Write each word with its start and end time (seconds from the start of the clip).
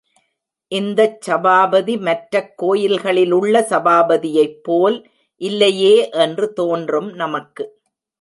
இந்தச் 0.71 1.21
சபாபதி 1.21 1.97
மற்றக் 1.97 2.57
கோயில்களில் 2.57 3.31
உள்ள 3.31 3.61
சபாபதியைப் 3.69 4.57
போல் 4.61 4.97
இல்லையே 5.41 5.93
என்று 6.19 6.53
தோன்றும் 6.53 7.11
நமக்கு. 7.13 7.65